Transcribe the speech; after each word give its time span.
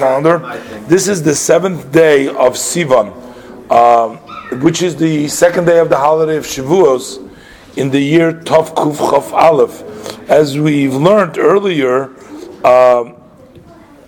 calendar. 0.00 0.38
This 0.88 1.08
is 1.08 1.22
the 1.22 1.34
seventh 1.34 1.92
day 1.92 2.26
of 2.26 2.54
Sivan, 2.54 3.12
um, 3.70 4.16
which 4.62 4.80
is 4.82 4.96
the 4.96 5.28
second 5.28 5.66
day 5.66 5.78
of 5.78 5.90
the 5.90 5.98
holiday 5.98 6.36
of 6.36 6.46
Shavuos 6.46 7.04
in 7.76 7.90
the 7.90 8.00
year 8.00 8.32
Tov 8.32 8.74
Kuf 8.74 8.96
Chof 8.96 9.32
Aleph. 9.32 9.76
As 10.30 10.58
we've 10.58 10.94
learned 10.94 11.36
earlier, 11.36 12.06
um, 12.64 13.16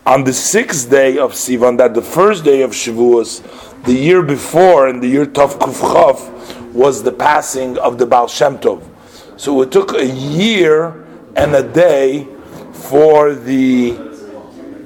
on 0.07 0.25
the 0.25 0.33
sixth 0.33 0.91
day 0.91 1.19
of 1.19 1.33
Sivan, 1.33 1.77
that 1.77 1.93
the 1.93 2.03
first 2.03 2.43
day 2.43 2.63
of 2.63 2.71
Shavuos, 2.71 3.43
the 3.85 3.93
year 3.93 4.23
before, 4.23 4.89
in 4.89 5.01
the 5.01 5.09
year 5.09 5.27
Tov 5.27 5.59
Kuf 5.59 5.79
Chof, 5.93 6.73
was 6.73 7.03
the 7.03 7.13
passing 7.13 7.77
of 7.77 7.99
the 7.99 8.07
Baal 8.07 8.29
Shem 8.29 8.57
Tov. 8.59 8.83
So 9.37 9.61
it 9.61 9.71
took 9.71 9.93
a 9.93 10.07
year 10.07 11.05
and 11.37 11.55
a 11.55 11.63
day 11.63 12.27
for 12.73 13.35
the 13.35 13.99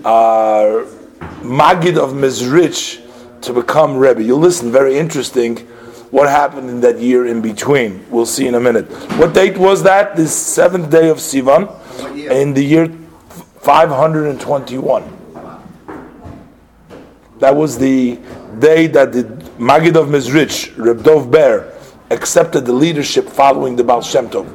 uh, 0.04 0.84
Magid 1.46 1.96
of 1.96 2.10
Mezrich 2.10 3.00
to 3.42 3.52
become 3.52 3.96
Rebbe. 3.96 4.22
You 4.22 4.36
listen, 4.36 4.72
very 4.72 4.98
interesting 4.98 5.58
what 6.10 6.28
happened 6.28 6.68
in 6.68 6.80
that 6.80 6.98
year 6.98 7.26
in 7.26 7.40
between. 7.40 8.04
We'll 8.10 8.26
see 8.26 8.46
in 8.46 8.54
a 8.54 8.60
minute. 8.60 8.86
What 9.18 9.34
date 9.34 9.56
was 9.56 9.82
that? 9.84 10.16
The 10.16 10.26
seventh 10.26 10.90
day 10.90 11.08
of 11.08 11.18
Sivan 11.18 11.68
in 12.30 12.54
the 12.54 12.62
year 12.62 12.88
521. 13.60 15.12
That 17.38 17.54
was 17.54 17.78
the 17.78 18.18
day 18.58 18.86
that 18.86 19.12
the 19.12 19.24
Magid 19.58 19.96
of 19.96 20.08
Mezrich, 20.08 20.72
Reb 20.76 21.02
Dov 21.02 21.30
Ber, 21.30 21.72
accepted 22.10 22.64
the 22.64 22.72
leadership 22.72 23.28
following 23.28 23.76
the 23.76 23.84
Baal 23.84 24.00
Shem 24.00 24.30
Tov. 24.30 24.46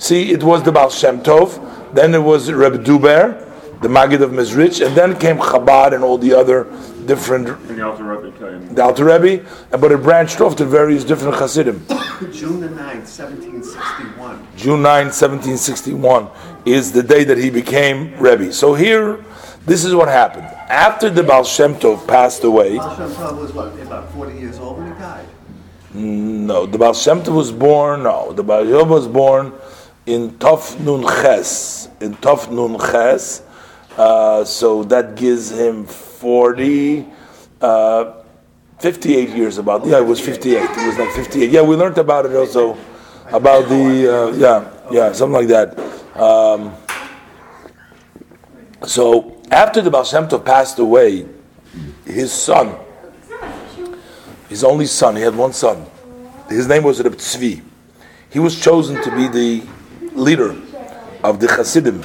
See, 0.00 0.32
it 0.32 0.42
was 0.42 0.62
the 0.62 0.72
Baal 0.72 0.90
Shem 0.90 1.20
Tov, 1.22 1.94
then 1.94 2.14
it 2.14 2.22
was 2.22 2.50
Reb 2.50 2.84
Duber, 2.84 3.51
the 3.82 3.88
Magid 3.88 4.22
of 4.22 4.30
Mezrich, 4.30 4.84
and 4.84 4.96
then 4.96 5.18
came 5.18 5.38
Chabad 5.38 5.92
and 5.92 6.04
all 6.04 6.16
the 6.16 6.32
other 6.32 6.64
different. 7.06 7.48
And 7.48 7.78
the 7.78 7.84
Alter 7.84 8.04
Rebbe 8.04 8.38
came. 8.38 8.74
The 8.74 8.82
Alter 8.82 9.04
Rebbe, 9.04 9.44
but 9.70 9.90
it 9.90 10.02
branched 10.02 10.40
off 10.40 10.56
to 10.56 10.64
various 10.64 11.04
different 11.04 11.34
Hasidim. 11.36 11.84
June 12.32 12.60
the 12.60 12.68
9th, 12.68 13.10
1761. 13.10 14.46
June 14.56 14.82
9, 14.82 15.06
1761 15.06 16.28
is 16.64 16.92
the 16.92 17.02
day 17.02 17.24
that 17.24 17.38
he 17.38 17.50
became 17.50 18.16
Rebbe. 18.18 18.52
So 18.52 18.74
here, 18.74 19.24
this 19.66 19.84
is 19.84 19.94
what 19.94 20.08
happened. 20.08 20.46
After 20.68 21.10
the 21.10 21.22
Baal 21.22 21.44
Shem 21.44 21.74
Tov 21.74 22.06
passed 22.06 22.44
away, 22.44 22.76
Baal 22.76 22.96
Shem 22.96 23.10
Tov 23.10 23.38
was 23.38 23.52
what, 23.52 23.78
about 23.80 24.12
40 24.12 24.38
years 24.38 24.58
old 24.58 24.78
when 24.78 24.92
he 24.92 24.98
died? 24.98 25.26
no, 25.94 26.66
the 26.66 26.78
Baal 26.78 26.94
Shem 26.94 27.20
Tov 27.20 27.34
was 27.34 27.50
born, 27.50 28.04
no, 28.04 28.32
the 28.32 28.44
Baal 28.44 28.64
Shem 28.64 28.72
Tov 28.72 28.88
was 28.88 29.08
born 29.08 29.52
in 30.06 30.30
Tov 30.32 30.80
Nun 30.80 31.02
Ches, 31.02 31.88
in 32.00 32.14
Tov 32.16 32.50
Nun 32.50 32.78
Ches, 32.78 33.42
uh, 33.96 34.44
so 34.44 34.84
that 34.84 35.16
gives 35.16 35.50
him 35.50 35.84
40, 35.84 37.06
uh, 37.60 38.12
58 38.78 39.28
years 39.30 39.58
about, 39.58 39.84
yeah, 39.86 39.98
it 39.98 40.06
was 40.06 40.20
58, 40.20 40.62
it 40.62 40.86
was 40.86 40.98
like 40.98 41.10
58. 41.10 41.50
Yeah, 41.50 41.62
we 41.62 41.76
learned 41.76 41.98
about 41.98 42.26
it 42.26 42.34
also, 42.34 42.76
about 43.28 43.68
the, 43.68 44.14
uh, 44.14 44.32
yeah, 44.32 44.70
yeah, 44.90 45.12
something 45.12 45.34
like 45.34 45.48
that. 45.48 45.78
Um, 46.18 46.74
so 48.86 49.40
after 49.50 49.82
the 49.82 49.90
Baal 49.90 50.04
Shem 50.04 50.26
Tov 50.26 50.44
passed 50.44 50.78
away, 50.78 51.26
his 52.04 52.32
son, 52.32 52.74
his 54.48 54.64
only 54.64 54.86
son, 54.86 55.16
he 55.16 55.22
had 55.22 55.36
one 55.36 55.52
son. 55.52 55.86
His 56.48 56.66
name 56.66 56.82
was 56.82 57.00
Reb 57.02 57.14
Tzvi. 57.14 57.62
He 58.30 58.38
was 58.38 58.60
chosen 58.60 59.02
to 59.02 59.10
be 59.14 59.28
the 59.28 59.66
leader 60.14 60.56
of 61.22 61.40
the 61.40 61.48
Hasidim 61.48 62.02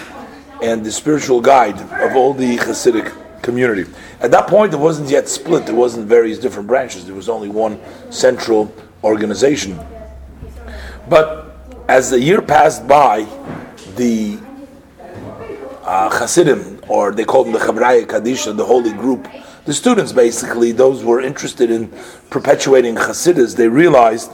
and 0.61 0.85
the 0.85 0.91
spiritual 0.91 1.41
guide 1.41 1.79
of 1.79 2.15
all 2.15 2.33
the 2.33 2.57
Hasidic 2.57 3.13
community. 3.41 3.89
At 4.19 4.31
that 4.31 4.47
point, 4.47 4.73
it 4.73 4.77
wasn't 4.77 5.09
yet 5.09 5.29
split. 5.29 5.65
There 5.65 5.75
wasn't 5.75 6.07
various 6.07 6.39
different 6.39 6.67
branches. 6.67 7.05
There 7.05 7.15
was 7.15 7.29
only 7.29 7.49
one 7.49 7.79
central 8.09 8.73
organization. 9.03 9.79
But 11.07 11.55
as 11.87 12.09
the 12.09 12.19
year 12.19 12.41
passed 12.41 12.87
by, 12.87 13.25
the 13.95 14.37
uh, 15.83 16.09
Hasidim, 16.09 16.81
or 16.87 17.11
they 17.11 17.23
called 17.23 17.47
them 17.47 17.53
the 17.53 17.59
Chavraya 17.59 18.05
Kadisha, 18.05 18.55
the 18.55 18.65
holy 18.65 18.91
group, 18.91 19.27
the 19.65 19.73
students 19.73 20.11
basically, 20.11 20.71
those 20.71 21.01
who 21.01 21.07
were 21.07 21.21
interested 21.21 21.71
in 21.71 21.91
perpetuating 22.29 22.95
Hasidus, 22.95 23.55
they 23.55 23.67
realized 23.67 24.31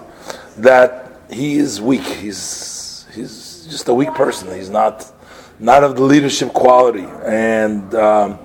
that 0.57 1.19
he 1.29 1.55
is 1.55 1.81
weak. 1.81 2.03
He's 2.03 3.07
he's 3.13 3.67
just 3.69 3.87
a 3.87 3.93
weak 3.93 4.13
person. 4.13 4.53
He's 4.55 4.69
not 4.69 5.11
not 5.59 5.83
of 5.83 5.95
the 5.95 6.03
leadership 6.03 6.53
quality, 6.53 7.07
and 7.25 7.93
um, 7.95 8.39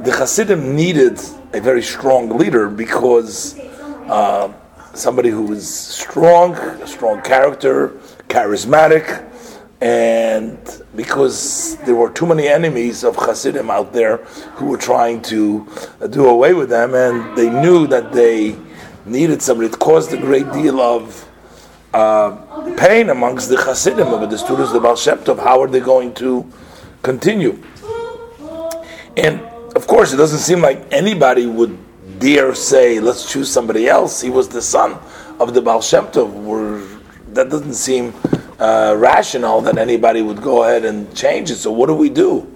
the 0.00 0.12
Hasidim 0.12 0.74
needed 0.74 1.18
a 1.52 1.60
very 1.60 1.82
strong 1.82 2.36
leader 2.36 2.68
because 2.68 3.58
uh, 4.08 4.52
somebody 4.92 5.30
who 5.30 5.52
is 5.52 5.68
strong, 5.68 6.54
a 6.54 6.86
strong 6.86 7.22
character, 7.22 7.88
charismatic, 8.28 9.30
and 9.80 10.58
because 10.96 11.76
there 11.84 11.94
were 11.94 12.10
too 12.10 12.26
many 12.26 12.48
enemies 12.48 13.04
of 13.04 13.16
Hasidim 13.16 13.70
out 13.70 13.92
there 13.92 14.18
who 14.56 14.66
were 14.66 14.78
trying 14.78 15.20
to 15.22 15.66
uh, 16.00 16.06
do 16.06 16.26
away 16.26 16.54
with 16.54 16.68
them, 16.68 16.94
and 16.94 17.36
they 17.36 17.50
knew 17.50 17.86
that 17.86 18.12
they 18.12 18.56
needed 19.06 19.42
somebody. 19.42 19.68
It 19.68 19.78
caused 19.78 20.12
a 20.12 20.16
great 20.16 20.50
deal 20.52 20.80
of 20.80 21.28
uh, 21.94 22.74
pain 22.76 23.10
amongst 23.10 23.48
the 23.48 23.56
Hasidim, 23.56 24.08
of 24.08 24.28
the 24.28 24.36
students 24.36 24.70
of 24.70 24.74
the 24.74 24.80
Baal 24.80 24.96
Shem 24.96 25.18
Tov. 25.18 25.38
How 25.38 25.62
are 25.62 25.68
they 25.68 25.80
going 25.80 26.12
to 26.14 26.44
continue? 27.02 27.62
And 29.16 29.40
of 29.76 29.86
course, 29.86 30.12
it 30.12 30.16
doesn't 30.16 30.40
seem 30.40 30.60
like 30.60 30.92
anybody 30.92 31.46
would 31.46 31.78
dare 32.18 32.54
say, 32.54 33.00
let's 33.00 33.30
choose 33.30 33.50
somebody 33.50 33.88
else. 33.88 34.20
He 34.20 34.30
was 34.30 34.48
the 34.48 34.62
son 34.62 34.98
of 35.38 35.54
the 35.54 35.62
Baal 35.62 35.80
Shem 35.80 36.06
Tov. 36.06 36.32
We're, 36.32 36.84
that 37.28 37.48
doesn't 37.48 37.74
seem 37.74 38.12
uh, 38.58 38.94
rational 38.96 39.60
that 39.62 39.78
anybody 39.78 40.22
would 40.22 40.42
go 40.42 40.64
ahead 40.64 40.84
and 40.84 41.14
change 41.16 41.50
it. 41.50 41.56
So 41.56 41.70
what 41.72 41.86
do 41.86 41.94
we 41.94 42.10
do? 42.10 42.54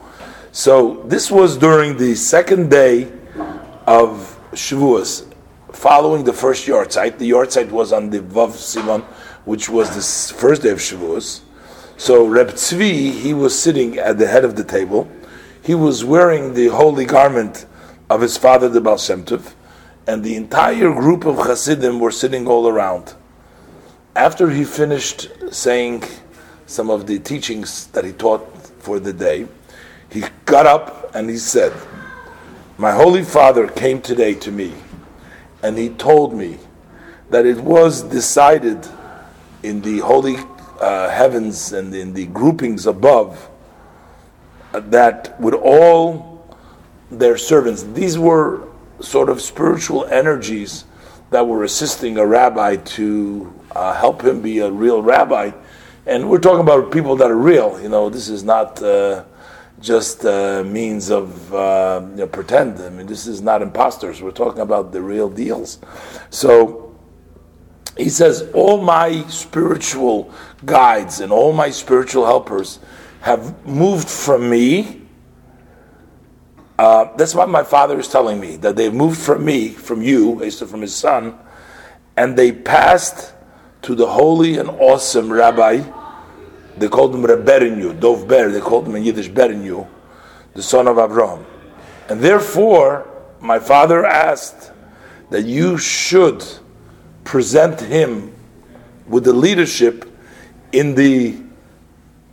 So 0.53 1.03
this 1.05 1.31
was 1.31 1.57
during 1.57 1.97
the 1.97 2.15
second 2.15 2.71
day 2.71 3.13
of 3.87 4.39
Shavuos, 4.53 5.33
following 5.73 6.25
the 6.25 6.33
first 6.33 6.67
yahrzeit. 6.67 7.19
The 7.19 7.31
yahrzeit 7.31 7.71
was 7.71 7.93
on 7.93 8.11
the 8.11 8.21
Vav 8.21 8.51
Sivan, 8.51 9.05
which 9.49 9.71
was 9.71 9.89
the 9.97 10.35
first 10.37 10.61
day 10.61 10.69
of 10.69 10.79
Shavuos. 10.79 11.41
So 11.97 12.27
Reb 12.27 12.49
Tzvi, 12.49 13.13
he 13.13 13.33
was 13.33 13.59
sitting 13.59 13.97
at 13.97 14.19
the 14.19 14.27
head 14.27 14.45
of 14.45 14.57
the 14.57 14.63
table. 14.63 15.09
He 15.63 15.75
was 15.75 16.05
wearing 16.05 16.53
the 16.53 16.67
holy 16.67 17.07
garment 17.07 17.65
of 18.11 18.21
his 18.21 18.37
father, 18.37 18.69
the 18.69 18.83
Baal 18.83 18.99
Shem 18.99 19.25
Tov, 19.25 19.55
and 20.07 20.23
the 20.23 20.37
entire 20.37 20.93
group 20.93 21.25
of 21.25 21.39
Hasidim 21.39 21.99
were 21.99 22.11
sitting 22.11 22.47
all 22.47 22.69
around. 22.69 23.15
After 24.15 24.51
he 24.51 24.65
finished 24.65 25.31
saying 25.51 26.05
some 26.67 26.91
of 26.91 27.07
the 27.07 27.19
teachings 27.19 27.87
that 27.87 28.05
he 28.05 28.13
taught 28.13 28.47
for 28.81 29.01
the 29.01 29.15
day, 29.15 29.47
he 30.13 30.25
got 30.45 30.67
up 30.67 31.15
and 31.15 31.31
he 31.31 31.39
said, 31.39 31.73
My 32.77 32.93
holy 32.93 33.25
father 33.25 33.67
came 33.67 34.03
today 34.03 34.35
to 34.35 34.53
me 34.53 34.75
and 35.63 35.79
he 35.79 35.89
told 35.89 36.35
me 36.35 36.59
that 37.31 37.47
it 37.47 37.57
was 37.57 38.03
decided 38.03 38.87
in 39.63 39.81
the 39.83 39.99
holy 39.99 40.37
uh, 40.81 41.09
heavens 41.09 41.73
and 41.73 41.95
in 41.95 42.13
the 42.15 42.27
groupings 42.27 42.87
above 42.87 43.51
uh, 44.73 44.81
that 44.81 45.41
with 45.41 45.55
all 45.55 46.57
their 47.11 47.37
servants, 47.37 47.83
these 47.83 48.19
were 48.19 48.69
sort 49.01 49.29
of 49.29 49.41
spiritual 49.41 50.05
energies 50.07 50.85
that 51.31 51.47
were 51.47 51.65
assisting 51.65 52.19
a 52.19 52.27
rabbi 52.27 52.77
to 52.77 53.53
uh, 53.73 53.95
help 53.95 54.23
him 54.23 54.41
be 54.41 54.59
a 54.61 54.71
real 54.71 55.03
rabbi. 55.03 55.51
And 56.07 56.31
we're 56.31 56.41
talking 56.41 56.61
about 56.61 56.91
people 56.91 57.17
that 57.17 57.31
are 57.31 57.37
real. 57.37 57.81
You 57.81 57.89
know, 57.89 58.09
this 58.09 58.29
is 58.29 58.43
not 58.43 58.83
uh, 58.83 59.25
just 59.81 60.25
uh, 60.25 60.65
means 60.65 61.11
of 61.11 61.55
uh, 61.55 62.01
you 62.11 62.17
know, 62.17 62.27
pretend. 62.27 62.81
I 62.81 62.89
mean, 62.91 63.07
this 63.07 63.27
is 63.27 63.43
not 63.43 63.63
imposters. 63.63 64.23
We're 64.23 64.31
talking 64.31 64.63
about 64.63 64.93
the 64.93 65.03
real 65.03 65.29
deals. 65.29 65.79
So 66.31 66.88
he 67.99 68.09
says, 68.09 68.49
all 68.55 68.81
my 68.81 69.27
spiritual 69.27 70.33
guides 70.65 71.21
and 71.21 71.33
all 71.33 71.53
my 71.53 71.71
spiritual 71.71 72.25
helpers 72.25 72.79
have 73.21 73.67
moved 73.67 74.09
from 74.09 74.49
me. 74.49 75.03
Uh, 76.79 77.17
that's 77.17 77.35
what 77.35 77.49
my 77.49 77.65
father 77.65 77.99
is 77.99 78.07
telling 78.07 78.39
me 78.39 78.57
that 78.57 78.77
they've 78.77 78.95
moved 78.95 79.19
from 79.19 79.45
me, 79.45 79.71
from 79.71 80.01
you, 80.01 80.43
Esther, 80.45 80.67
from 80.67 80.81
his 80.81 80.95
son, 80.95 81.37
and 82.17 82.39
they 82.39 82.53
passed 82.53 83.35
to 83.83 83.97
the 83.97 84.07
holy 84.07 84.59
and 84.59 84.71
awesome 84.71 85.33
rabbi. 85.33 85.83
They 86.77 86.89
called 86.89 87.13
him 87.13 87.23
Rebberinu, 87.23 87.99
Dov 87.99 88.29
Ber, 88.29 88.53
they 88.53 88.61
called 88.61 88.87
him 88.87 88.95
in 88.95 89.03
Yiddish 89.03 89.29
Berinu, 89.29 89.89
the 90.55 90.63
son 90.63 90.87
of 90.87 90.99
Abraham. 90.99 91.45
And 92.09 92.21
therefore, 92.21 93.09
my 93.41 93.59
father 93.59 94.07
asked 94.07 94.71
that 95.31 95.45
you 95.45 95.79
should 95.79 96.45
present 97.29 97.79
him 97.79 98.33
with 99.07 99.23
the 99.23 99.33
leadership 99.35 100.11
in 100.73 100.95
the 100.95 101.37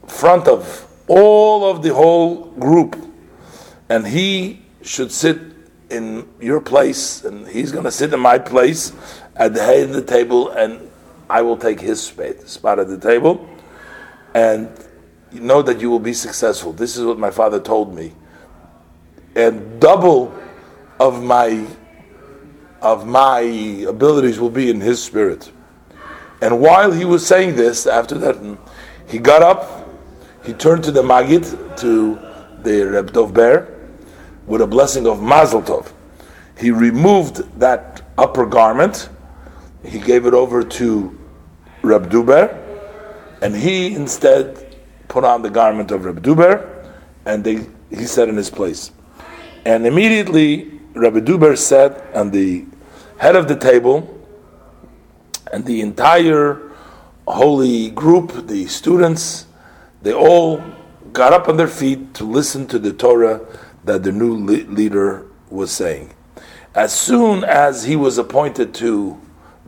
front 0.07 0.47
of 0.47 0.87
all 1.09 1.69
of 1.69 1.83
the 1.83 1.93
whole 1.93 2.45
group, 2.51 2.95
and 3.89 4.07
he 4.07 4.61
should 4.81 5.11
sit 5.11 5.37
in 5.89 6.25
your 6.39 6.61
place, 6.61 7.25
and 7.25 7.45
he's 7.45 7.73
going 7.73 7.83
to 7.83 7.91
sit 7.91 8.13
in 8.13 8.19
my 8.21 8.39
place 8.39 8.93
at 9.35 9.53
the 9.53 9.61
head 9.61 9.89
of 9.89 9.91
the 9.91 10.01
table, 10.01 10.51
and 10.51 10.89
I 11.29 11.41
will 11.41 11.57
take 11.57 11.81
his 11.81 12.01
spot 12.01 12.79
at 12.79 12.87
the 12.87 12.97
table, 12.97 13.45
and 14.33 14.69
you 15.29 15.41
know 15.41 15.61
that 15.61 15.81
you 15.81 15.89
will 15.89 15.99
be 15.99 16.13
successful. 16.13 16.71
This 16.71 16.95
is 16.95 17.03
what 17.03 17.19
my 17.19 17.31
father 17.31 17.59
told 17.59 17.93
me, 17.93 18.13
and 19.35 19.77
double 19.81 20.33
of 21.01 21.21
my 21.21 21.67
of 22.85 23.07
my 23.07 23.39
abilities 23.89 24.39
will 24.39 24.51
be 24.51 24.69
in 24.69 24.79
his 24.79 25.01
spirit. 25.01 25.51
And 26.39 26.61
while 26.61 26.91
he 26.91 27.03
was 27.03 27.25
saying 27.25 27.55
this, 27.55 27.87
after 27.87 28.15
that, 28.19 28.37
he 29.07 29.17
got 29.17 29.41
up, 29.41 29.89
he 30.45 30.53
turned 30.53 30.83
to 30.83 30.91
the 30.91 31.01
Magid, 31.01 31.45
to 31.79 32.19
the 32.61 32.83
Reb 32.83 33.11
Dov 33.11 33.33
Ber, 33.33 33.67
with 34.45 34.61
a 34.61 34.67
blessing 34.67 35.07
of 35.07 35.19
Mazel 35.19 35.63
Tov. 35.63 35.91
He 36.59 36.69
removed 36.69 37.37
that 37.59 38.03
upper 38.19 38.45
garment, 38.45 39.09
he 39.83 39.97
gave 39.99 40.27
it 40.27 40.35
over 40.35 40.63
to 40.63 41.17
Reb 41.81 42.11
Duber, 42.11 42.55
and 43.41 43.55
he 43.55 43.95
instead 43.95 44.77
put 45.07 45.23
on 45.23 45.41
the 45.41 45.49
garment 45.49 45.89
of 45.89 46.05
Reb 46.05 46.21
Duber, 46.21 46.85
and 47.25 47.43
they, 47.43 47.65
he 47.89 48.05
sat 48.05 48.29
in 48.29 48.37
his 48.37 48.51
place. 48.51 48.91
And 49.65 49.87
immediately, 49.87 50.79
Rabbi 50.93 51.19
Duber 51.19 51.57
sat 51.57 52.15
on 52.15 52.29
the 52.29 52.65
head 53.17 53.35
of 53.35 53.47
the 53.47 53.55
table, 53.55 54.11
and 55.51 55.65
the 55.65 55.81
entire 55.81 56.61
holy 57.27 57.89
group, 57.89 58.47
the 58.47 58.67
students, 58.67 59.47
they 60.01 60.13
all 60.13 60.61
got 61.13 61.33
up 61.33 61.47
on 61.47 61.57
their 61.57 61.67
feet 61.67 62.13
to 62.13 62.23
listen 62.23 62.67
to 62.67 62.77
the 62.77 62.93
Torah 62.93 63.41
that 63.83 64.03
the 64.03 64.11
new 64.11 64.35
leader 64.35 65.25
was 65.49 65.71
saying. 65.71 66.13
As 66.73 66.93
soon 66.93 67.43
as 67.43 67.85
he 67.85 67.95
was 67.95 68.17
appointed 68.17 68.73
to 68.75 69.19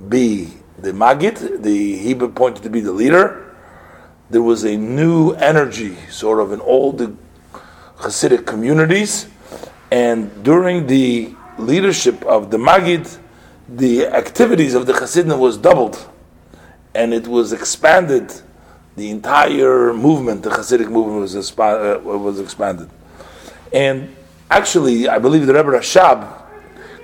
be 0.09 0.53
the 0.77 0.91
Magid, 0.91 1.63
the 1.63 1.97
he 1.97 2.11
appointed 2.11 2.63
to 2.63 2.69
be 2.69 2.81
the 2.81 2.91
leader, 2.91 3.55
there 4.29 4.41
was 4.41 4.65
a 4.65 4.75
new 4.75 5.31
energy, 5.33 5.95
sort 6.09 6.39
of 6.39 6.51
in 6.51 6.59
all 6.59 6.91
the 6.91 7.15
Hasidic 7.97 8.45
communities, 8.45 9.27
and 9.89 10.43
during 10.43 10.85
the 10.85 11.33
leadership 11.57 12.21
of 12.25 12.51
the 12.51 12.57
Magid, 12.57 13.19
the 13.69 14.07
activities 14.07 14.73
of 14.73 14.85
the 14.85 14.93
Hasidim 14.93 15.37
was 15.39 15.57
doubled, 15.57 16.09
and 16.95 17.13
it 17.13 17.27
was 17.27 17.51
expanded. 17.53 18.33
The 18.95 19.09
entire 19.11 19.93
movement, 19.93 20.43
the 20.43 20.49
Hasidic 20.49 20.89
movement, 20.89 21.21
was, 21.21 21.35
uh, 21.59 21.99
was 22.03 22.39
expanded. 22.39 22.89
And 23.71 24.15
actually, 24.49 25.07
I 25.07 25.19
believe 25.19 25.45
the 25.45 25.53
Rebbe 25.53 25.69
Rashab 25.69 26.43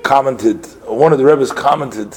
commented, 0.02 0.66
one 0.86 1.12
of 1.12 1.20
the 1.20 1.26
Rebbe's 1.26 1.52
commented 1.52 2.16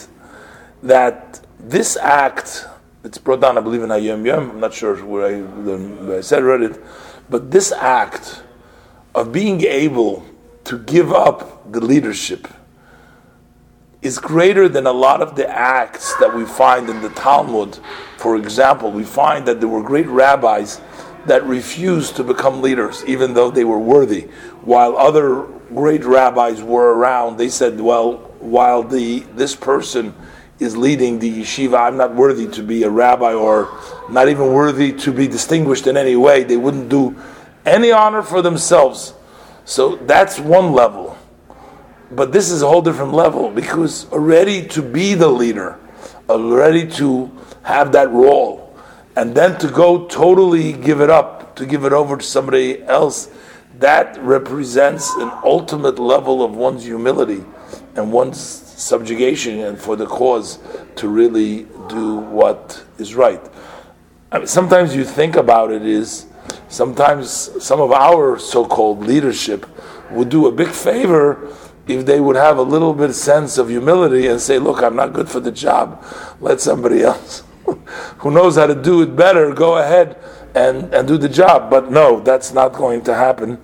that 0.83 1.41
this 1.59 1.97
act, 1.97 2.67
it's 3.05 3.19
brought 3.19 3.41
down, 3.41 3.59
I 3.59 3.61
believe, 3.61 3.83
in 3.83 3.91
Hayom 3.91 4.25
Yom, 4.27 4.51
I'm 4.51 4.61
not 4.61 4.73
sure 4.73 4.97
where 5.05 5.27
I, 5.27 5.41
where 5.41 6.19
I 6.19 6.21
said 6.21 6.43
read 6.43 6.63
it, 6.63 6.81
but 7.29 7.51
this 7.51 7.73
act 7.73 8.43
of 9.15 9.33
being 9.33 9.63
able 9.63 10.25
to 10.65 10.79
give 10.79 11.13
up 11.13 11.71
the 11.73 11.81
leadership 11.81 12.49
is 14.07 14.19
greater 14.19 14.69
than 14.69 14.87
a 14.87 14.93
lot 14.93 15.21
of 15.21 15.35
the 15.35 15.47
acts 15.51 16.15
that 16.21 16.33
we 16.35 16.45
find 16.45 16.89
in 16.89 17.03
the 17.03 17.11
Talmud. 17.11 17.79
For 18.19 18.37
example, 18.37 18.93
we 18.93 19.03
find 19.03 19.45
that 19.47 19.59
there 19.59 19.69
were 19.69 19.83
great 19.83 20.07
rabbis 20.07 20.81
that 21.27 21.45
refused 21.45 22.15
to 22.17 22.23
become 22.23 22.63
leaders, 22.63 23.05
even 23.07 23.35
though 23.35 23.51
they 23.51 23.65
were 23.65 23.81
worthy, 23.81 24.29
while 24.63 24.97
other 24.97 25.43
great 25.75 26.05
rabbis 26.05 26.63
were 26.63 26.95
around. 26.95 27.37
They 27.37 27.49
said, 27.49 27.81
"Well, 27.81 28.31
while 28.39 28.85
the 28.85 29.27
this 29.35 29.57
person 29.57 30.15
is 30.61 30.77
leading 30.77 31.19
the 31.19 31.43
yeshiva, 31.43 31.77
I'm 31.77 31.97
not 31.97 32.15
worthy 32.15 32.47
to 32.47 32.63
be 32.63 32.85
a 32.85 32.91
rabbi, 32.91 33.35
or 33.35 33.69
not 34.09 34.29
even 34.29 34.53
worthy 34.53 34.93
to 34.93 35.13
be 35.13 35.27
distinguished 35.27 35.87
in 35.89 35.97
any 35.97 36.15
way. 36.15 36.45
They 36.45 36.57
wouldn't 36.57 36.89
do 36.89 37.17
any 37.67 37.91
honor 37.91 38.23
for 38.23 38.41
themselves." 38.41 39.15
So 39.65 39.97
that's 40.07 40.39
one 40.39 40.73
level. 40.73 41.16
But 42.11 42.33
this 42.33 42.51
is 42.51 42.63
a 42.63 42.69
whole 42.69 42.83
different 42.83 43.13
level 43.13 43.51
because 43.51 44.11
already 44.13 44.67
to 44.69 44.83
be 44.83 45.15
the 45.15 45.29
leader, 45.29 45.79
already 46.29 46.89
to 46.93 47.31
have 47.63 47.93
that 47.93 48.11
role, 48.11 48.77
and 49.17 49.35
then 49.35 49.59
to 49.59 49.69
go 49.69 50.07
totally 50.07 50.73
give 50.73 51.01
it 51.01 51.11
up, 51.11 51.57
to 51.57 51.67
give 51.67 51.85
it 51.85 51.93
over 51.93 52.17
to 52.17 52.23
somebody 52.23 52.83
else, 52.85 53.31
that 53.79 54.17
represents 54.23 55.13
an 55.17 55.31
ultimate 55.43 55.99
level 55.99 56.43
of 56.43 56.55
one's 56.55 56.85
humility 56.85 57.45
and 57.97 58.13
one's 58.13 58.39
subjugation 58.39 59.61
and 59.61 59.79
for 59.79 59.97
the 59.97 60.07
cause 60.07 60.59
to 60.97 61.09
really 61.09 61.67
do 61.89 62.17
what 62.17 62.85
is 62.99 63.15
right. 63.15 63.41
I 64.31 64.39
mean, 64.39 64.47
sometimes 64.47 64.95
you 64.95 65.05
think 65.05 65.37
about 65.37 65.73
it 65.73 65.85
is 65.85 66.27
sometimes 66.69 67.31
some 67.65 67.81
of 67.81 67.93
our 67.93 68.39
so-called 68.39 69.01
leadership 69.01 69.67
would 70.11 70.29
do 70.29 70.47
a 70.47 70.53
big 70.53 70.69
favor 70.69 71.53
if 71.87 72.05
they 72.05 72.21
would 72.21 72.37
have 72.37 72.59
a 72.59 72.63
little 72.63 72.93
bit 72.93 73.13
sense 73.15 73.59
of 73.59 73.69
humility 73.69 74.27
and 74.27 74.41
say, 74.41 74.59
"Look, 74.59 74.83
I'm 74.83 74.97
not 74.97 75.13
good 75.13 75.29
for 75.29 75.41
the 75.41 75.53
job. 75.53 76.05
Let 76.41 76.61
somebody 76.61 77.03
else 77.03 77.45
who 78.19 78.31
knows 78.31 78.57
how 78.57 78.67
to 78.67 78.75
do 78.75 79.03
it 79.03 79.17
better 79.17 79.53
go 79.53 79.79
ahead 79.79 80.17
and, 80.55 80.93
and 80.95 81.07
do 81.07 81.17
the 81.17 81.29
job." 81.29 81.71
But 81.71 81.91
no, 81.91 82.21
that's 82.21 82.53
not 82.53 82.73
going 82.73 83.03
to 83.05 83.15
happen 83.15 83.59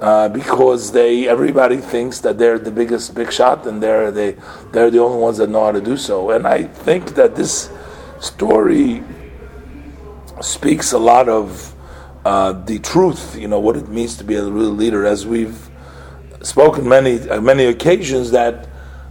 uh, 0.00 0.28
because 0.28 0.92
they 0.92 1.28
everybody 1.28 1.78
thinks 1.78 2.20
that 2.20 2.38
they're 2.38 2.58
the 2.58 2.70
biggest 2.70 3.14
big 3.14 3.32
shot 3.32 3.66
and 3.66 3.82
they're 3.82 4.10
they 4.10 4.36
they're 4.72 4.90
the 4.90 4.98
only 4.98 5.18
ones 5.18 5.38
that 5.38 5.48
know 5.48 5.64
how 5.64 5.72
to 5.72 5.80
do 5.80 5.96
so. 5.96 6.30
And 6.30 6.46
I 6.46 6.64
think 6.64 7.14
that 7.14 7.34
this 7.36 7.70
story 8.20 9.02
speaks 10.40 10.92
a 10.92 10.98
lot 10.98 11.28
of 11.28 11.74
uh, 12.24 12.52
the 12.52 12.78
truth. 12.78 13.36
You 13.36 13.48
know 13.48 13.60
what 13.60 13.76
it 13.76 13.88
means 13.88 14.16
to 14.18 14.24
be 14.24 14.34
a 14.34 14.44
real 14.44 14.70
leader, 14.70 15.06
as 15.06 15.26
we've 15.26 15.70
spoken 16.44 16.88
many 16.88 17.28
uh, 17.28 17.40
many 17.40 17.64
occasions 17.64 18.30
that 18.30 18.68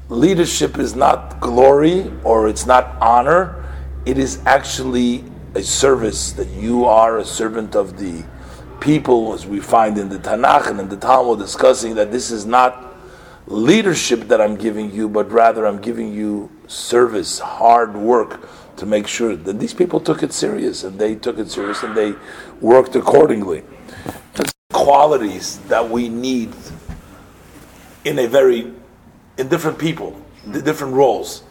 leadership 0.09 0.77
is 0.77 0.95
not 0.95 1.39
glory 1.39 2.11
or 2.23 2.47
it's 2.47 2.65
not 2.65 2.95
honor. 3.01 3.65
It 4.05 4.17
is 4.17 4.39
actually 4.45 5.23
a 5.55 5.63
service 5.63 6.31
that 6.33 6.47
you 6.49 6.85
are 6.85 7.17
a 7.19 7.25
servant 7.25 7.75
of 7.75 7.97
the 7.97 8.23
people, 8.79 9.33
as 9.33 9.45
we 9.45 9.59
find 9.59 9.97
in 9.97 10.09
the 10.09 10.19
Tanakh 10.19 10.67
and 10.67 10.79
in 10.79 10.89
the 10.89 10.97
Talmud, 10.97 11.39
discussing 11.39 11.95
that 11.95 12.11
this 12.11 12.31
is 12.31 12.45
not 12.45 12.93
leadership 13.47 14.27
that 14.27 14.41
I'm 14.41 14.55
giving 14.55 14.91
you, 14.91 15.07
but 15.07 15.31
rather 15.31 15.65
I'm 15.65 15.81
giving 15.81 16.13
you 16.13 16.51
service, 16.67 17.39
hard 17.39 17.95
work 17.95 18.47
to 18.77 18.85
make 18.85 19.07
sure 19.07 19.35
that 19.35 19.59
these 19.59 19.73
people 19.73 19.99
took 19.99 20.23
it 20.23 20.33
serious 20.33 20.83
and 20.83 20.99
they 20.99 21.15
took 21.15 21.37
it 21.37 21.49
serious 21.49 21.83
and 21.83 21.95
they 21.95 22.13
worked 22.59 22.95
accordingly. 22.95 23.63
That's 24.33 24.53
qualities 24.73 25.59
that 25.67 25.87
we 25.87 26.09
need 26.09 26.53
in 28.03 28.19
a 28.19 28.27
very 28.27 28.71
in 29.37 29.47
different 29.47 29.79
people, 29.79 30.19
the 30.45 30.61
different 30.61 30.93
roles. 30.93 31.41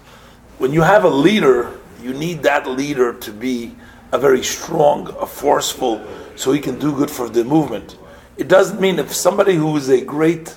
When 0.58 0.72
you 0.72 0.82
have 0.82 1.04
a 1.04 1.08
leader, 1.08 1.78
you 2.02 2.14
need 2.14 2.42
that 2.44 2.66
leader 2.68 3.14
to 3.14 3.32
be 3.32 3.74
a 4.12 4.18
very 4.18 4.42
strong, 4.42 5.08
a 5.20 5.26
forceful, 5.26 6.04
so 6.36 6.52
he 6.52 6.60
can 6.60 6.78
do 6.78 6.94
good 6.94 7.10
for 7.10 7.28
the 7.28 7.44
movement. 7.44 7.96
It 8.36 8.48
doesn't 8.48 8.80
mean 8.80 8.98
if 8.98 9.12
somebody 9.12 9.54
who 9.54 9.76
is 9.76 9.88
a 9.88 10.04
great 10.04 10.56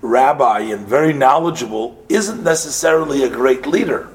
rabbi 0.00 0.60
and 0.60 0.86
very 0.86 1.12
knowledgeable 1.12 2.04
isn't 2.08 2.42
necessarily 2.42 3.24
a 3.24 3.28
great 3.28 3.66
leader, 3.66 4.08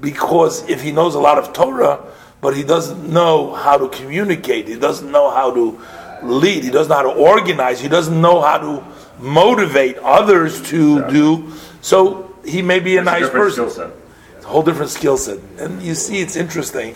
because 0.00 0.68
if 0.68 0.82
he 0.82 0.92
knows 0.92 1.14
a 1.14 1.20
lot 1.20 1.38
of 1.38 1.52
Torah, 1.52 2.04
but 2.40 2.56
he 2.56 2.62
doesn't 2.62 3.08
know 3.08 3.54
how 3.54 3.76
to 3.76 3.88
communicate, 3.88 4.68
he 4.68 4.76
doesn't 4.76 5.10
know 5.10 5.30
how 5.30 5.52
to 5.52 5.80
lead, 6.22 6.64
he 6.64 6.70
doesn't 6.70 6.90
know 6.90 6.96
how 6.96 7.14
to 7.14 7.18
organize, 7.18 7.80
he 7.80 7.88
doesn't 7.88 8.20
know 8.20 8.40
how 8.40 8.58
to 8.58 8.84
motivate 9.18 9.98
others 9.98 10.62
to 10.70 11.08
do. 11.10 11.52
So 11.80 12.34
he 12.44 12.62
may 12.62 12.80
be 12.80 12.96
a 12.96 13.02
nice 13.02 13.26
a 13.26 13.30
person. 13.30 13.64
It's 13.66 14.44
a 14.44 14.48
whole 14.48 14.62
different 14.62 14.90
skill 14.90 15.16
set. 15.16 15.38
And 15.58 15.82
you 15.82 15.94
see, 15.94 16.20
it's 16.20 16.36
interesting 16.36 16.94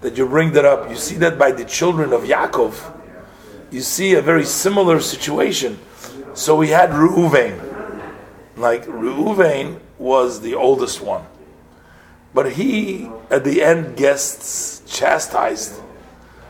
that 0.00 0.16
you 0.16 0.26
bring 0.26 0.52
that 0.52 0.64
up. 0.64 0.88
You 0.88 0.96
see 0.96 1.16
that 1.16 1.38
by 1.38 1.52
the 1.52 1.64
children 1.64 2.12
of 2.12 2.22
Yaakov. 2.22 2.96
You 3.70 3.80
see 3.80 4.14
a 4.14 4.22
very 4.22 4.44
similar 4.44 5.00
situation. 5.00 5.78
So 6.34 6.56
we 6.56 6.68
had 6.68 6.90
Reuven. 6.90 7.64
Like 8.56 8.84
Reuven 8.86 9.80
was 9.98 10.40
the 10.40 10.54
oldest 10.54 11.00
one. 11.00 11.24
But 12.32 12.52
he, 12.52 13.10
at 13.30 13.44
the 13.44 13.62
end, 13.62 13.96
gets 13.96 14.82
chastised 14.86 15.80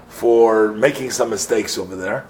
for 0.09 0.73
making 0.73 1.11
some 1.12 1.31
mistakes 1.31 1.79
over 1.79 1.97
there. 1.97 2.27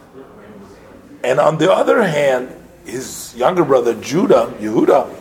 And 1.24 1.40
on 1.40 1.58
the 1.58 1.72
other 1.72 2.02
hand, 2.02 2.54
his 2.88 3.34
younger 3.36 3.64
brother 3.64 3.94
Judah, 3.94 4.52
Yehuda, 4.58 5.14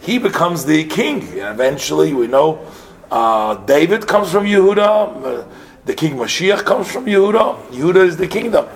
he 0.00 0.18
becomes 0.18 0.64
the 0.64 0.84
king. 0.84 1.22
And 1.22 1.54
eventually, 1.54 2.12
we 2.14 2.26
know 2.26 2.66
uh, 3.10 3.54
David 3.66 4.06
comes 4.06 4.30
from 4.30 4.44
Yehuda, 4.44 5.24
uh, 5.24 5.44
the 5.84 5.94
king 5.94 6.14
Mashiach 6.14 6.64
comes 6.64 6.90
from 6.90 7.06
Yehuda. 7.06 7.66
Yehuda 7.70 8.06
is 8.06 8.16
the 8.16 8.28
kingdom. 8.28 8.66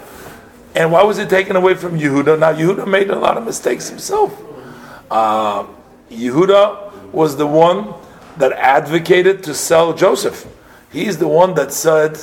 And 0.75 0.91
why 0.91 1.05
was 1.05 1.19
it 1.19 1.31
taken 1.31 1.55
away 1.55 1.75
from 1.75 1.99
Yehuda? 1.99 2.39
Now, 2.39 2.53
Yehuda 2.53 2.89
made 2.89 3.11
a 3.11 3.19
lot 3.19 3.37
of 3.37 3.45
mistakes 3.45 3.89
himself. 3.89 4.37
Uh, 5.11 5.67
Yehuda 6.11 7.13
was 7.13 7.37
the 7.37 7.47
one 7.47 7.95
that 8.39 8.53
advocated 8.53 9.45
to 9.45 9.55
sell 9.55 9.93
Joseph. 9.93 10.47
He's 10.91 11.19
the 11.19 11.29
one 11.29 11.55
that 11.55 11.73
said, 11.73 12.19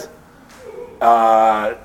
uh, 0.99 1.75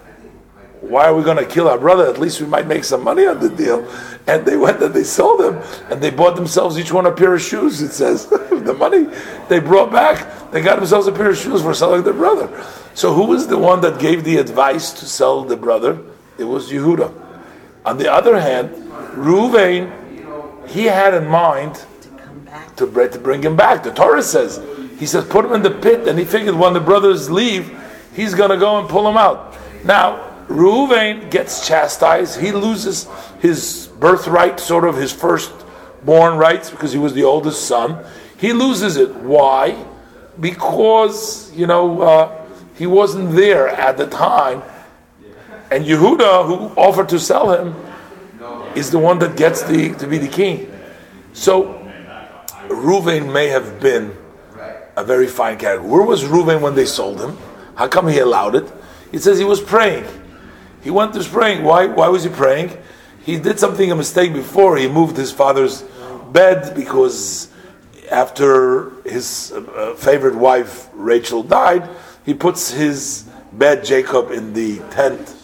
why 0.88 1.06
are 1.06 1.14
we 1.14 1.22
going 1.22 1.36
to 1.36 1.46
kill 1.46 1.68
our 1.68 1.78
brother? 1.78 2.06
At 2.08 2.18
least 2.18 2.40
we 2.40 2.46
might 2.46 2.66
make 2.66 2.84
some 2.84 3.02
money 3.02 3.26
on 3.26 3.40
the 3.40 3.48
deal. 3.48 3.88
And 4.26 4.46
they 4.46 4.56
went 4.56 4.82
and 4.82 4.94
they 4.94 5.04
sold 5.04 5.40
them, 5.40 5.62
and 5.90 6.02
they 6.02 6.10
bought 6.10 6.36
themselves 6.36 6.78
each 6.78 6.92
one 6.92 7.06
a 7.06 7.12
pair 7.12 7.34
of 7.34 7.42
shoes. 7.42 7.82
It 7.82 7.92
says 7.92 8.26
the 8.28 8.74
money 8.74 9.06
they 9.48 9.58
brought 9.58 9.92
back, 9.92 10.50
they 10.50 10.60
got 10.62 10.76
themselves 10.76 11.06
a 11.06 11.12
pair 11.12 11.30
of 11.30 11.36
shoes 11.36 11.62
for 11.62 11.74
selling 11.74 12.02
their 12.02 12.12
brother. 12.12 12.48
So 12.94 13.12
who 13.12 13.26
was 13.26 13.46
the 13.46 13.58
one 13.58 13.80
that 13.82 14.00
gave 14.00 14.24
the 14.24 14.38
advice 14.38 14.92
to 14.94 15.06
sell 15.06 15.44
the 15.44 15.56
brother? 15.56 15.98
It 16.38 16.44
was 16.44 16.70
Yehuda. 16.70 17.12
On 17.84 17.98
the 17.98 18.12
other 18.12 18.40
hand, 18.40 18.70
Reuven, 19.14 20.68
he 20.68 20.84
had 20.84 21.14
in 21.14 21.26
mind 21.26 21.84
to, 22.76 22.86
to 22.86 23.18
bring 23.18 23.42
him 23.42 23.56
back. 23.56 23.82
The 23.82 23.92
Torah 23.92 24.22
says, 24.22 24.60
he 24.98 25.06
says, 25.06 25.24
put 25.24 25.44
him 25.44 25.52
in 25.52 25.62
the 25.62 25.70
pit, 25.70 26.08
and 26.08 26.18
he 26.18 26.24
figured 26.24 26.54
when 26.54 26.72
the 26.72 26.80
brothers 26.80 27.30
leave, 27.30 27.78
he's 28.14 28.34
going 28.34 28.50
to 28.50 28.56
go 28.56 28.78
and 28.78 28.88
pull 28.88 29.08
him 29.08 29.16
out. 29.16 29.56
Now, 29.84 30.35
Reuven 30.48 31.30
gets 31.30 31.66
chastised. 31.66 32.40
He 32.40 32.52
loses 32.52 33.08
his 33.40 33.88
birthright, 33.98 34.60
sort 34.60 34.84
of 34.84 34.96
his 34.96 35.12
first-born 35.12 36.36
rights, 36.36 36.70
because 36.70 36.92
he 36.92 36.98
was 36.98 37.14
the 37.14 37.24
oldest 37.24 37.66
son. 37.66 38.04
He 38.38 38.52
loses 38.52 38.96
it. 38.96 39.14
Why? 39.16 39.84
Because, 40.38 41.52
you 41.54 41.66
know, 41.66 42.02
uh, 42.02 42.46
he 42.76 42.86
wasn't 42.86 43.34
there 43.34 43.68
at 43.68 43.96
the 43.96 44.06
time. 44.06 44.62
And 45.70 45.84
Yehuda, 45.84 46.46
who 46.46 46.80
offered 46.80 47.08
to 47.08 47.18
sell 47.18 47.50
him, 47.52 47.74
is 48.76 48.90
the 48.90 48.98
one 48.98 49.18
that 49.20 49.36
gets 49.36 49.62
the, 49.62 49.94
to 49.94 50.06
be 50.06 50.18
the 50.18 50.28
king. 50.28 50.70
So, 51.32 51.82
Reuven 52.68 53.32
may 53.32 53.48
have 53.48 53.80
been 53.80 54.16
a 54.96 55.02
very 55.02 55.26
fine 55.26 55.58
character. 55.58 55.86
Where 55.86 56.02
was 56.02 56.24
Reuven 56.24 56.60
when 56.60 56.74
they 56.74 56.84
sold 56.84 57.20
him? 57.20 57.36
How 57.74 57.88
come 57.88 58.08
he 58.08 58.18
allowed 58.18 58.54
it? 58.54 58.70
It 59.12 59.20
says 59.22 59.38
he 59.38 59.44
was 59.44 59.60
praying. 59.60 60.04
He 60.86 60.92
went 60.92 61.14
to 61.14 61.24
praying. 61.24 61.64
Why? 61.64 61.86
Why 61.86 62.06
was 62.06 62.22
he 62.22 62.30
praying? 62.30 62.70
He 63.24 63.40
did 63.40 63.58
something 63.58 63.90
a 63.90 63.96
mistake 63.96 64.32
before. 64.32 64.76
He 64.76 64.86
moved 64.86 65.16
his 65.16 65.32
father's 65.32 65.82
bed 66.30 66.76
because 66.76 67.48
after 68.08 68.90
his 69.02 69.50
uh, 69.50 69.96
favorite 69.98 70.36
wife 70.36 70.88
Rachel 70.94 71.42
died, 71.42 71.90
he 72.24 72.34
puts 72.34 72.70
his 72.70 73.28
bed 73.52 73.84
Jacob 73.84 74.30
in 74.30 74.52
the 74.52 74.78
tent 74.92 75.34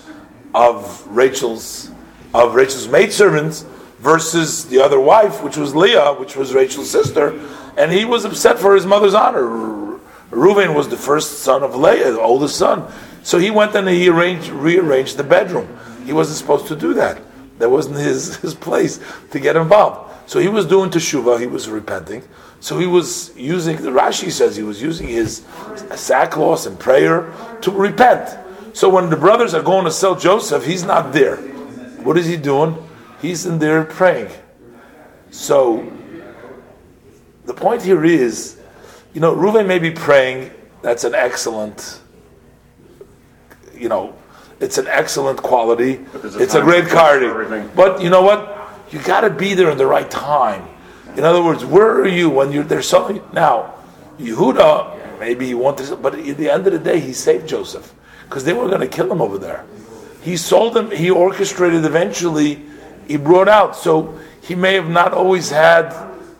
of 0.54 1.04
Rachel's 1.08 1.90
of 2.32 2.54
Rachel's 2.54 2.86
maidservants 2.86 3.62
versus 3.98 4.66
the 4.66 4.80
other 4.80 5.00
wife, 5.00 5.42
which 5.42 5.56
was 5.56 5.74
Leah, 5.74 6.12
which 6.12 6.36
was 6.36 6.54
Rachel's 6.54 6.88
sister, 6.88 7.36
and 7.76 7.90
he 7.90 8.04
was 8.04 8.24
upset 8.24 8.60
for 8.60 8.76
his 8.76 8.86
mother's 8.86 9.14
honor. 9.14 9.98
Reuven 10.30 10.76
was 10.76 10.88
the 10.88 10.96
first 10.96 11.40
son 11.40 11.64
of 11.64 11.74
Leah, 11.74 12.12
the 12.12 12.20
oldest 12.20 12.54
son. 12.54 12.88
So 13.22 13.38
he 13.38 13.50
went 13.50 13.74
and 13.74 13.88
he 13.88 14.08
arranged, 14.08 14.48
rearranged 14.48 15.16
the 15.16 15.24
bedroom. 15.24 15.78
He 16.04 16.12
wasn't 16.12 16.38
supposed 16.38 16.66
to 16.68 16.76
do 16.76 16.94
that. 16.94 17.20
That 17.58 17.70
wasn't 17.70 17.96
his, 17.96 18.36
his 18.42 18.54
place 18.54 19.00
to 19.30 19.40
get 19.40 19.56
involved. 19.56 20.10
So 20.28 20.38
he 20.38 20.48
was 20.48 20.66
doing 20.66 20.90
teshuvah, 20.90 21.40
he 21.40 21.46
was 21.46 21.68
repenting. 21.68 22.22
So 22.60 22.78
he 22.78 22.86
was 22.86 23.36
using, 23.36 23.76
the 23.76 23.90
Rashi 23.90 24.30
says 24.30 24.56
he 24.56 24.62
was 24.62 24.80
using 24.80 25.08
his 25.08 25.44
sackcloth 25.94 26.66
and 26.66 26.78
prayer 26.78 27.32
to 27.60 27.70
repent. 27.70 28.38
So 28.72 28.88
when 28.88 29.10
the 29.10 29.16
brothers 29.16 29.52
are 29.52 29.62
going 29.62 29.84
to 29.84 29.90
sell 29.90 30.14
Joseph, 30.14 30.64
he's 30.64 30.84
not 30.84 31.12
there. 31.12 31.36
What 32.02 32.16
is 32.16 32.26
he 32.26 32.36
doing? 32.36 32.76
He's 33.20 33.46
in 33.46 33.58
there 33.58 33.84
praying. 33.84 34.30
So 35.30 35.92
the 37.44 37.54
point 37.54 37.82
here 37.82 38.04
is, 38.04 38.58
you 39.12 39.20
know, 39.20 39.34
Reuven 39.34 39.66
may 39.66 39.78
be 39.78 39.90
praying. 39.90 40.50
That's 40.82 41.04
an 41.04 41.14
excellent 41.14 42.01
you 43.82 43.88
know, 43.88 44.14
it's 44.60 44.78
an 44.78 44.86
excellent 44.86 45.42
quality. 45.42 46.00
It's 46.22 46.54
a 46.54 46.62
great 46.62 46.88
quality. 46.88 47.68
But 47.74 48.00
you 48.00 48.10
know 48.10 48.22
what? 48.22 48.48
You 48.92 49.00
got 49.00 49.22
to 49.22 49.30
be 49.30 49.54
there 49.54 49.70
in 49.70 49.78
the 49.78 49.86
right 49.86 50.08
time. 50.08 50.68
In 51.16 51.24
other 51.24 51.42
words, 51.42 51.64
where 51.64 51.90
are 52.00 52.06
you 52.06 52.30
when 52.30 52.52
you're 52.52 52.62
there's 52.62 52.88
something 52.88 53.20
now? 53.32 53.74
Yehuda, 54.18 55.18
maybe 55.18 55.46
he 55.46 55.54
wanted, 55.54 56.00
but 56.00 56.14
at 56.14 56.36
the 56.36 56.48
end 56.48 56.66
of 56.66 56.72
the 56.72 56.78
day, 56.78 57.00
he 57.00 57.12
saved 57.12 57.48
Joseph 57.48 57.92
because 58.24 58.44
they 58.44 58.52
were 58.52 58.68
going 58.68 58.80
to 58.80 58.86
kill 58.86 59.10
him 59.10 59.20
over 59.20 59.36
there. 59.36 59.66
He 60.22 60.36
sold 60.36 60.76
him. 60.76 60.90
He 60.90 61.10
orchestrated. 61.10 61.84
Eventually, 61.84 62.62
he 63.08 63.16
brought 63.16 63.48
out. 63.48 63.74
So 63.74 64.18
he 64.42 64.54
may 64.54 64.74
have 64.74 64.88
not 64.88 65.12
always 65.12 65.50
had 65.50 65.90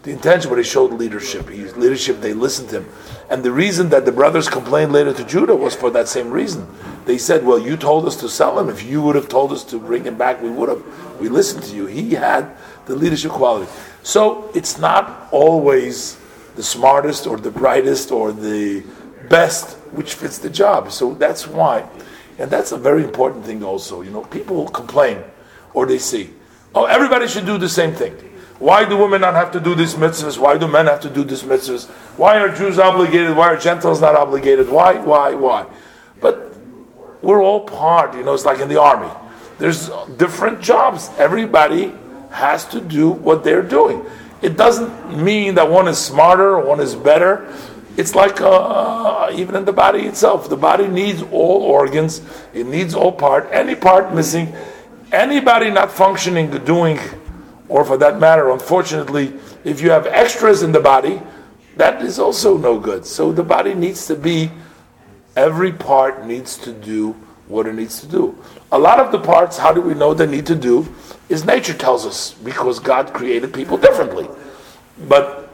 the 0.03 0.11
intention, 0.11 0.51
but 0.51 0.59
he 0.59 0.65
showed 0.65 0.93
leadership. 0.93 1.49
He 1.49 1.65
leadership. 1.65 2.21
They 2.21 2.33
listened 2.33 2.71
to 2.71 2.81
him, 2.81 2.89
and 3.31 3.43
the 3.43 3.53
reason 3.53 3.89
that 3.91 4.05
the 4.05 4.13
brothers 4.13 4.49
complained 4.49 4.93
later 4.93 5.13
to 5.13 5.25
Judah 5.25 5.57
was 5.57 5.75
for 5.75 5.91
that 5.91 6.09
same 6.09 6.31
reason 6.31 6.67
they 7.05 7.19
said, 7.19 7.45
Well, 7.45 7.59
you 7.59 7.77
told 7.77 8.07
us 8.07 8.17
to 8.17 8.29
sell 8.29 8.59
him. 8.59 8.69
If 8.69 8.83
you 8.85 9.03
would 9.03 9.17
have 9.17 9.29
told 9.29 9.53
us 9.53 9.65
to 9.65 9.79
bring 9.79 10.05
him 10.05 10.17
back, 10.17 10.41
we 10.43 10.51
would 10.51 10.69
have. 10.69 11.21
We 11.21 11.29
listened 11.29 11.65
to 11.65 11.75
you. 11.75 11.87
He 11.87 12.15
had 12.15 12.57
the 12.87 12.97
leadership 12.97 13.33
quality. 13.33 13.71
So 14.03 14.51
it's 14.55 14.79
not 14.79 15.29
always 15.31 16.19
the 16.57 16.63
smartest 16.63 17.27
or 17.27 17.37
the 17.37 17.51
brightest 17.51 18.11
or 18.11 18.33
the 18.33 18.85
best 19.29 19.77
which 19.93 20.15
fits 20.15 20.39
the 20.39 20.51
job. 20.51 20.93
So 20.93 21.15
that's 21.15 21.47
why. 21.47 21.89
And 22.39 22.51
that's 22.51 22.73
a 22.73 22.79
very 22.79 23.05
important 23.05 23.45
thing 23.45 23.63
also. 23.63 24.03
You 24.03 24.11
know, 24.11 24.23
people 24.23 24.69
complain 24.69 25.23
or 25.75 25.87
they 25.87 25.99
see, 25.99 26.31
oh, 26.75 26.85
everybody 26.85 27.29
should 27.29 27.47
do 27.47 27.59
the 27.59 27.69
same 27.69 27.93
thing. 27.93 28.17
Why 28.63 28.85
do 28.85 28.97
women 28.97 29.23
not 29.23 29.35
have 29.35 29.51
to 29.53 29.61
do 29.61 29.75
these 29.75 29.97
mitzvahs? 29.97 30.39
Why 30.39 30.57
do 30.57 30.69
men 30.69 30.87
have 30.87 31.01
to 31.01 31.11
do 31.11 31.25
these 31.25 31.43
mitzvahs? 31.43 31.89
Why 32.17 32.39
are 32.39 32.49
Jews 32.49 32.79
obligated? 32.79 33.37
Why 33.37 33.49
are 33.49 33.57
Gentiles 33.57 34.01
not 34.01 34.15
obligated? 34.15 34.69
Why, 34.69 34.95
why, 34.95 35.35
why? 35.35 35.67
But 36.21 36.55
we're 37.23 37.43
all 37.43 37.65
part, 37.65 38.15
you 38.15 38.23
know, 38.23 38.35
it's 38.35 38.45
like 38.45 38.61
in 38.61 38.69
the 38.69 38.81
army. 38.81 39.11
There's 39.59 39.91
different 40.17 40.61
jobs. 40.61 41.11
Everybody 41.19 41.93
has 42.31 42.65
to 42.67 42.81
do 42.81 43.11
what 43.11 43.43
they're 43.43 43.65
doing. 43.65 44.07
It 44.43 44.57
doesn't 44.57 45.21
mean 45.21 45.57
that 45.57 45.69
one 45.69 45.89
is 45.89 45.99
smarter 45.99 46.57
or 46.57 46.65
one 46.65 46.79
is 46.79 46.95
better. 46.95 47.53
It's 47.97 48.15
like 48.15 48.41
uh, 48.41 49.29
even 49.35 49.57
in 49.57 49.65
the 49.65 49.73
body 49.73 50.03
itself. 50.03 50.49
The 50.49 50.57
body 50.57 50.87
needs 50.87 51.21
all 51.33 51.63
organs, 51.63 52.23
it 52.55 52.67
needs 52.67 52.95
all 52.95 53.11
part. 53.11 53.49
Any 53.51 53.75
part 53.75 54.15
missing, 54.15 54.55
anybody 55.11 55.69
not 55.69 55.91
functioning, 55.91 56.49
doing, 56.65 57.01
or 57.73 57.85
for 57.85 57.97
that 57.97 58.21
matter, 58.21 58.51
unfortunately, 58.51 59.33
if 59.65 59.81
you 59.81 59.91
have 59.91 60.07
extras 60.07 60.63
in 60.63 60.73
the 60.73 60.81
body, 60.81 61.21
that 61.77 62.03
is 62.03 62.19
also 62.19 62.59
no 62.59 62.79
good. 62.79 63.07
So 63.07 63.33
the 63.33 63.43
body 63.43 63.75
needs 63.75 64.07
to 64.07 64.15
be 64.15 64.51
Every 65.37 65.73
part 65.73 66.27
needs 66.27 66.59
to 66.59 66.73
do 66.73 67.13
what 67.49 67.67
it 67.67 67.75
needs 67.75 68.01
to 68.01 68.07
do. 68.07 68.37
A 68.71 68.79
lot 68.79 69.01
of 69.01 69.13
the 69.13 69.19
parts, 69.19 69.57
how 69.57 69.73
do 69.73 69.81
we 69.81 69.95
know 69.95 70.13
they 70.13 70.27
need 70.27 70.47
to 70.47 70.55
do, 70.55 70.95
is 71.29 71.45
nature 71.45 71.73
tells 71.73 72.05
us 72.05 72.35
because 72.35 72.79
God 72.79 73.15
created 73.15 73.55
people 73.55 73.79
differently. 73.79 74.29
But 75.09 75.51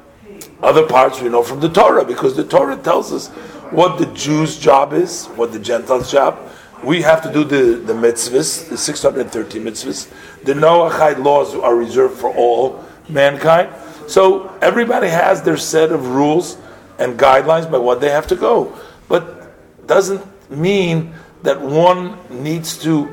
other 0.62 0.87
parts 0.87 1.20
we 1.20 1.28
know 1.28 1.44
from 1.44 1.60
the 1.60 1.68
Torah 1.68 2.04
because 2.04 2.34
the 2.34 2.44
Torah 2.44 2.76
tells 2.76 3.12
us 3.12 3.28
what 3.70 3.98
the 3.98 4.06
Jews' 4.14 4.58
job 4.58 4.92
is, 4.92 5.26
what 5.37 5.52
the 5.52 5.60
Gentiles' 5.60 6.10
job. 6.10 6.37
We 6.82 7.02
have 7.02 7.23
to 7.23 7.32
do 7.32 7.44
the, 7.44 7.80
the 7.80 7.92
mitzvahs, 7.92 8.68
the 8.68 8.78
613 8.78 9.62
mitzvahs. 9.62 10.11
The 10.44 10.54
Noahide 10.54 11.23
laws 11.23 11.54
are 11.54 11.75
reserved 11.75 12.18
for 12.18 12.35
all 12.35 12.85
mankind. 13.08 13.70
So 14.06 14.56
everybody 14.62 15.08
has 15.08 15.42
their 15.42 15.56
set 15.56 15.92
of 15.92 16.08
rules 16.08 16.56
and 16.99 17.18
guidelines 17.18 17.70
by 17.70 17.78
what 17.78 18.00
they 18.00 18.11
have 18.11 18.26
to 18.28 18.37
go. 18.37 18.76
But 19.08 19.87
doesn't 19.87 20.25
mean 20.50 21.14
that 21.42 21.61
one 21.61 22.16
needs 22.42 22.78
to 22.82 23.08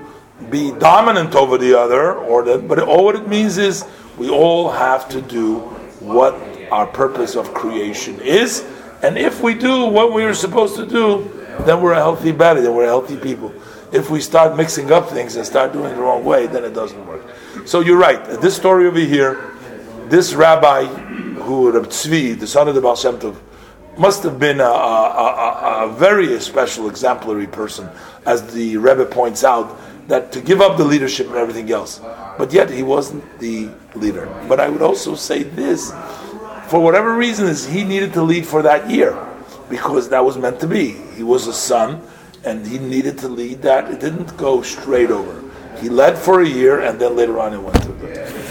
be 0.49 0.71
dominant 0.73 1.35
over 1.35 1.57
the 1.57 1.73
other, 1.73 2.13
or 2.13 2.43
that, 2.43 2.67
but 2.67 2.79
all 2.79 3.05
what 3.05 3.15
it 3.15 3.27
means 3.27 3.57
is 3.57 3.85
we 4.17 4.29
all 4.29 4.69
have 4.69 5.07
to 5.09 5.21
do 5.21 5.59
what 5.99 6.35
our 6.71 6.85
purpose 6.85 7.35
of 7.35 7.53
creation 7.53 8.19
is, 8.21 8.65
and 9.01 9.17
if 9.17 9.41
we 9.41 9.53
do 9.53 9.85
what 9.85 10.13
we 10.13 10.23
are 10.23 10.33
supposed 10.33 10.75
to 10.75 10.85
do, 10.85 11.44
then 11.59 11.81
we're 11.81 11.93
a 11.93 11.97
healthy 11.97 12.31
body, 12.31 12.61
then 12.61 12.75
we're 12.75 12.85
healthy 12.85 13.17
people. 13.17 13.53
If 13.91 14.09
we 14.09 14.19
start 14.19 14.57
mixing 14.57 14.91
up 14.91 15.09
things 15.09 15.35
and 15.35 15.45
start 15.45 15.71
doing 15.73 15.95
the 15.95 16.01
wrong 16.01 16.25
way, 16.25 16.47
then 16.47 16.63
it 16.63 16.73
doesn't 16.73 17.07
work. 17.07 17.23
So 17.65 17.79
you're 17.79 17.97
right. 17.97 18.23
This 18.41 18.55
story 18.55 18.87
over 18.87 18.99
here, 18.99 19.51
this 20.07 20.33
rabbi 20.33 20.85
who, 20.85 21.71
Reb 21.71 21.85
Tzvi, 21.85 22.39
the 22.39 22.47
son 22.47 22.67
of 22.67 22.75
the 22.75 22.81
Baal 22.81 22.95
Shem 22.95 23.19
Tov, 23.19 23.37
must 23.97 24.23
have 24.23 24.39
been 24.39 24.59
a, 24.59 24.63
a, 24.63 24.67
a, 24.67 25.85
a, 25.85 25.93
very 25.93 26.39
special, 26.39 26.89
exemplary 26.89 27.47
person, 27.47 27.89
as 28.25 28.53
the 28.53 28.77
Rebbe 28.77 29.05
points 29.05 29.43
out, 29.43 29.79
that 30.07 30.31
to 30.33 30.41
give 30.41 30.61
up 30.61 30.77
the 30.77 30.83
leadership 30.83 31.27
and 31.27 31.37
everything 31.37 31.71
else. 31.71 31.99
But 32.37 32.51
yet 32.51 32.69
he 32.69 32.83
wasn't 32.83 33.23
the 33.39 33.69
leader. 33.95 34.27
But 34.49 34.59
I 34.59 34.69
would 34.69 34.81
also 34.81 35.15
say 35.15 35.43
this, 35.43 35.91
for 36.67 36.79
whatever 36.79 37.15
reason, 37.15 37.47
is 37.47 37.65
he 37.65 37.83
needed 37.83 38.13
to 38.13 38.21
lead 38.21 38.45
for 38.45 38.61
that 38.63 38.89
year, 38.89 39.13
because 39.69 40.09
that 40.09 40.23
was 40.23 40.37
meant 40.37 40.59
to 40.61 40.67
be. 40.67 40.91
He 41.15 41.23
was 41.23 41.47
a 41.47 41.53
son, 41.53 42.01
and 42.43 42.65
he 42.65 42.77
needed 42.77 43.17
to 43.19 43.27
lead 43.27 43.61
that. 43.63 43.91
It 43.91 43.99
didn't 43.99 44.35
go 44.37 44.61
straight 44.61 45.11
over. 45.11 45.43
He 45.79 45.89
led 45.89 46.17
for 46.17 46.41
a 46.41 46.47
year, 46.47 46.81
and 46.81 46.99
then 46.99 47.15
later 47.15 47.39
on 47.39 47.51
he 47.51 47.57
went 47.57 47.81
to 47.83 47.91
the. 47.91 48.44